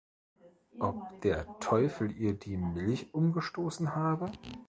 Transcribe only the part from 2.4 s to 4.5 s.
Milch umgestoßen habe?